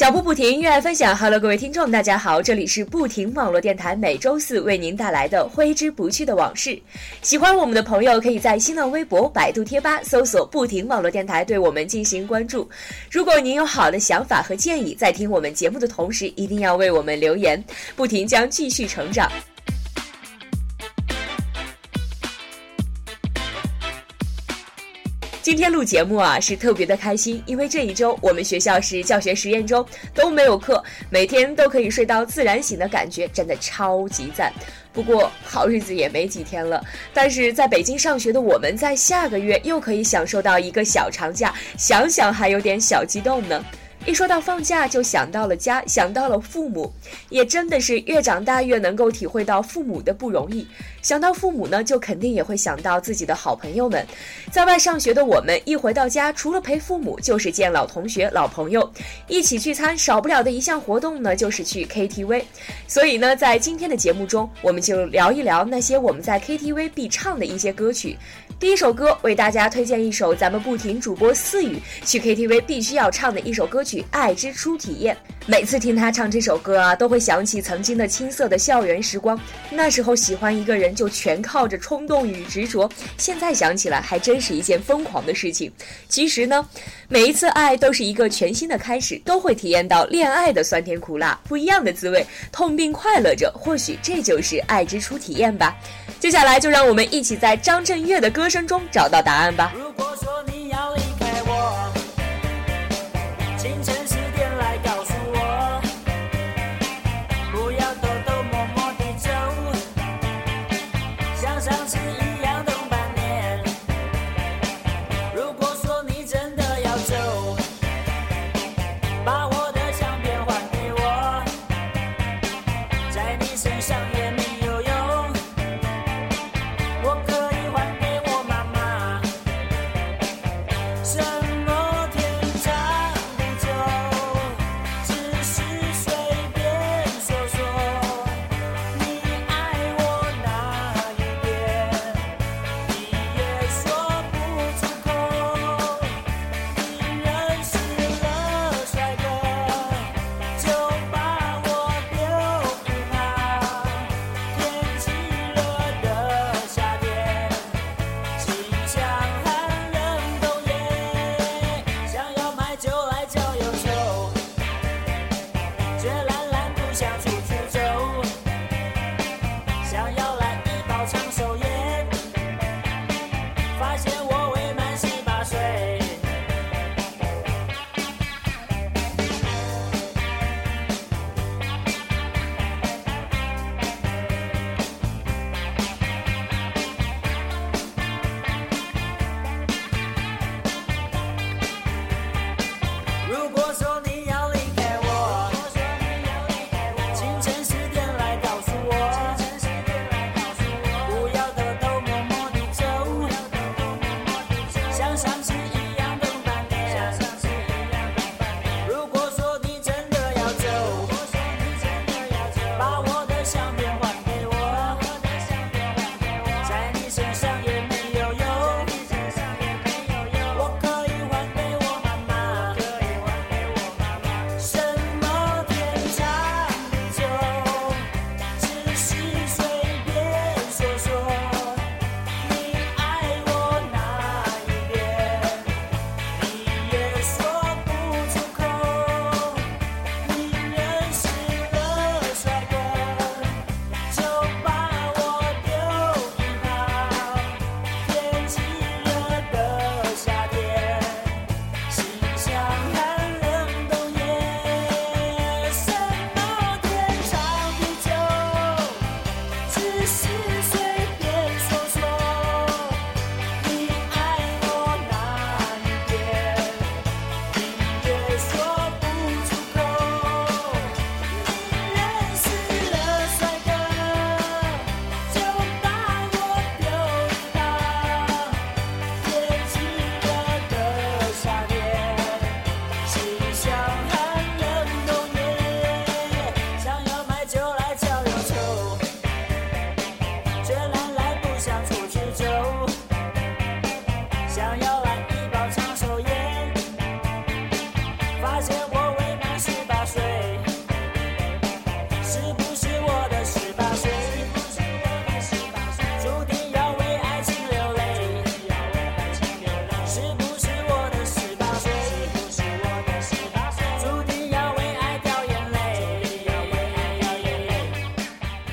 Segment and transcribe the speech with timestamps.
[0.00, 1.14] 脚步不停，热爱分享。
[1.14, 6.80] Hello，各位听众，大家好，这里是不停网络电台，每周四为您带来的挥之不去的往事。
[7.20, 12.66] 喜欢我们的朋友，可以在新浪微博、百度贴吧搜索“不停网络电台”，对我们进行关注。
[13.10, 17.62] 如果您有好的想法和建议，在听我们节目的同时，一定要为我们留言。
[17.94, 19.30] 不停将继续成长。
[25.50, 34.52] 今天录节目啊，是特别的开心，因为这一周我们学校是教学实验周，都没有课，每天都可以睡到自然醒的感觉，真的超级赞。
[34.92, 36.80] 不过好日子也没几天了，
[37.12, 43.60] 但是在北京上学的我们，在下个月又可以享受到一个小长假，想想还有点小激动呢。
[44.06, 46.90] 一说到放假，就想到了家，想到了父母，
[47.28, 50.66] 也真的是越长大越能够体会到父母的不容易。
[51.02, 54.06] 想到父母呢，就肯定也会想到自己的好朋友们。
[54.50, 58.90] 在外上学的我们，一回到家，除了陪父母，就是见老同学、老朋友，
[59.28, 59.96] 一起聚餐。
[59.96, 62.42] 少不了的一项活动呢，就是去 KTV。
[62.86, 68.16] 所以呢，在今天的节目中，我们就聊一聊那些我们在 KTV 必唱的一些歌曲。
[68.58, 75.14] 第一首歌，为大家推荐一首咱们不停主播四雨去 KTV 必须要唱的一首歌曲《爱之初体验》。
[75.46, 79.40] 每次听他唱这首歌啊，都会想起曾经的青涩的校园时光。
[79.70, 80.90] 那时候喜欢一个人。
[81.00, 82.86] 就全靠着冲动与执着。
[83.16, 85.72] 现在想起来，还真是一件疯狂的事情。
[86.10, 86.68] 其实呢，
[87.08, 93.50] 每一次爱都是一个全新的开始，都会体验到恋爱的酸甜苦辣，不一样的滋味，痛并快乐着。
[93.54, 95.74] 或许这就是爱之初体验吧。
[96.18, 99.72] 接下来就让我们一起在张震岳的歌声中找到答案吧。
[99.74, 100.42] 如果说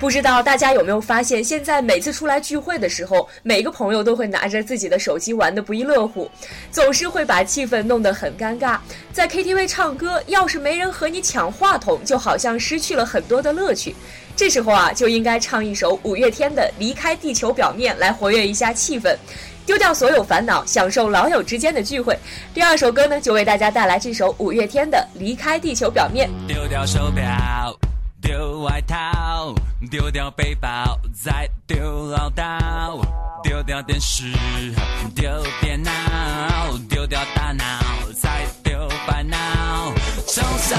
[0.00, 6.28] 不知道大家有没有发现，现在每次出来聚会的时候，每个朋友都会拿着自己的手机玩得不亦乐乎，
[6.72, 8.78] 总是会把气氛弄得很尴尬。
[9.12, 13.94] 在 KTV 唱歌，要是没人和你抢话筒，就好像失去了很多的乐趣。
[14.34, 19.14] 这时候啊，就应该唱一首五月天的《离开地球表面》来活跃一下气氛，
[19.66, 22.18] 丢掉所有烦恼，享受老友之间的聚会。
[22.54, 26.26] 第二首歌呢，就为大家带来这首五月天的《离开地球表面》。
[26.48, 27.78] 丢掉手表，
[28.20, 29.54] 丢外套，
[29.90, 33.00] 丢掉背包，再丢唠叨，
[33.42, 34.24] 丢掉电视，
[35.14, 35.90] 丢电脑，
[36.88, 37.64] 丢掉大脑，
[38.14, 39.36] 再丢烦恼。
[40.26, 40.76] 冲啥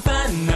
[0.00, 0.53] 烦恼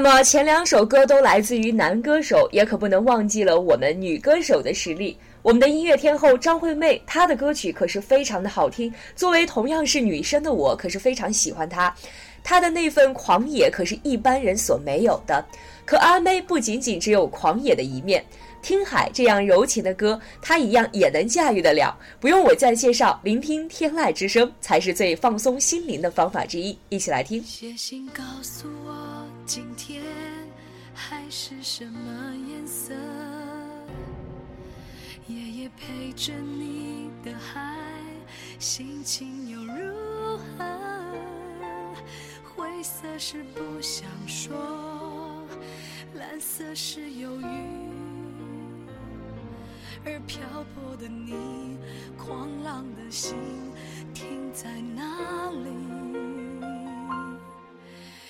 [0.00, 5.18] 那么前两首歌都来自于男歌手，也可不能忘记了我们女歌手的实力。
[5.42, 8.94] 我们的音乐天后张惠妹，她的歌曲可是非常的好听。
[9.16, 11.92] 作为同样是女生的我，可是非常喜欢她。
[12.44, 15.44] 她的那份狂野可是一般人所没有的。
[15.84, 18.24] 可阿妹不仅仅只有狂野的一面，
[18.62, 21.98] 听海这样柔情的歌，她一样也能驾驭得了。
[22.20, 26.78] 不用我再介绍，聆听天籁之声才是最放松心灵的方法之一。
[26.88, 27.42] 一起来听。
[27.42, 30.04] 写信告诉我，今天
[30.92, 32.92] 海是什么颜色？
[35.26, 37.74] 夜夜陪着你的海，
[38.58, 41.16] 心情又如何？
[42.44, 45.46] 灰色是不想说，
[46.12, 47.46] 蓝色是忧郁，
[50.04, 50.42] 而漂
[50.74, 51.78] 泊的你，
[52.18, 53.34] 狂浪的心
[54.12, 56.07] 停在哪里？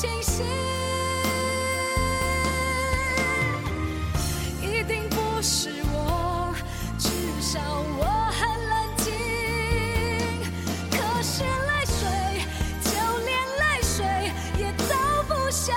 [0.00, 0.46] 清醒。
[4.62, 6.54] 一定不是我，
[6.98, 7.10] 至
[7.42, 7.60] 少
[7.98, 9.12] 我很冷静。
[10.90, 12.00] 可是泪水，
[12.82, 12.88] 就
[13.26, 14.94] 连泪水也都
[15.28, 15.76] 不相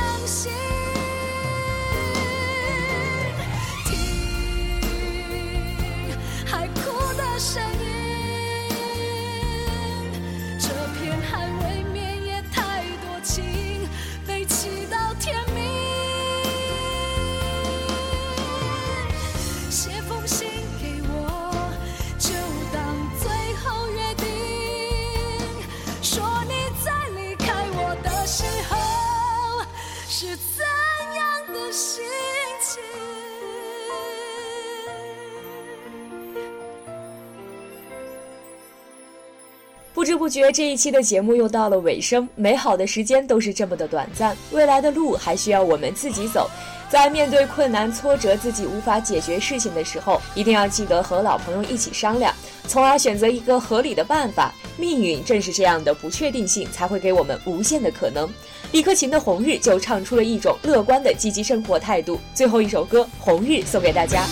[39.94, 42.28] 不知不觉，这一期的节目又到了尾声。
[42.36, 46.50] 美好的时间都是这么的短暂，未来的路还需要我们自己走。
[46.90, 52.34] 在面对困难挫折、自己无法解决事情的时候，一定要记得和老朋友一起商量，
[52.68, 54.52] 从而选择一个合理的办法。
[54.78, 58.28] 命运正是这样的不确定性，才会给我们无限的可能。
[58.72, 62.20] 李克勤的《红日》就唱出了一种乐观的积极生活态度。
[62.34, 64.26] 最后一首歌《红日》送给大家。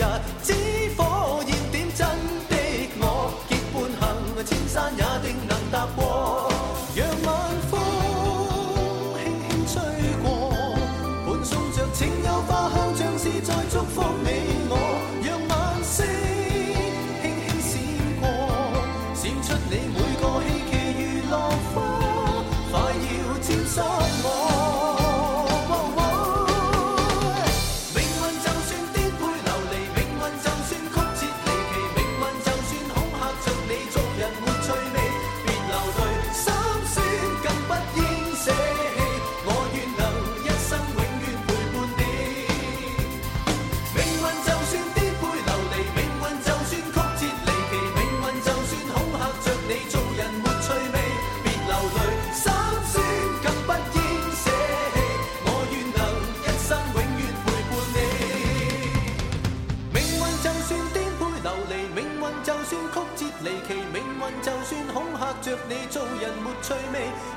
[0.00, 0.39] ya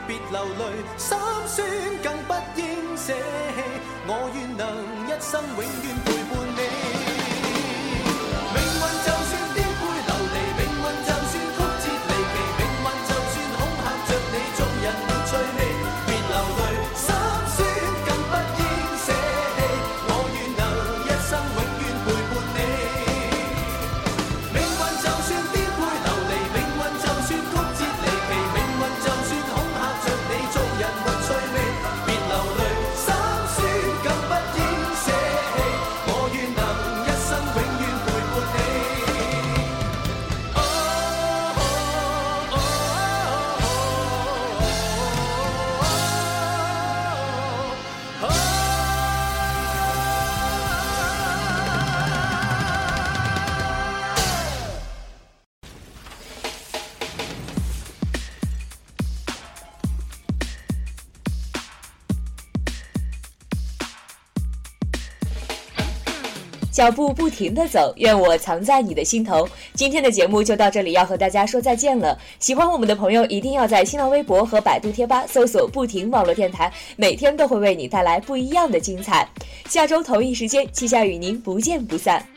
[0.08, 0.62] 别，流泪，
[0.98, 1.17] 心
[1.48, 1.67] 酸
[2.04, 2.62] 更不应
[2.98, 3.63] 舍弃。
[4.06, 4.62] 我愿能
[5.08, 5.96] 一生永远
[66.74, 69.48] 脚步不停的走，愿我藏在你的心头。
[69.76, 72.18] 今天的节目就到这里，要和大家说再见了。
[72.40, 79.30] 喜欢我们的朋友，一定要在新浪微博和百度贴吧搜索“不停网络电台”，每天都会为你带来不一样的精彩。
[79.70, 82.33] 下周同一时间，气象与您不见不散。